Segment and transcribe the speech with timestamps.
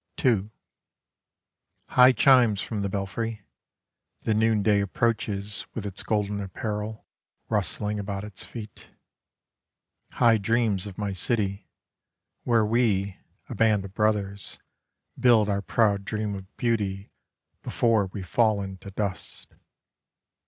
[0.25, 0.49] II
[1.89, 3.43] High chimes from the belfry;
[4.21, 7.05] The noonday approaches With its golden apparel
[7.49, 8.87] Rustling about its feet.
[10.13, 11.69] High dreams of my city,
[12.45, 13.17] Where we,
[13.47, 14.57] a band of brothers,
[15.19, 17.11] Build our proud dream of beauty
[17.61, 19.53] Before we fall into dust.